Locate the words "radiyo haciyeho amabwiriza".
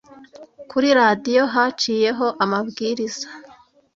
0.99-3.27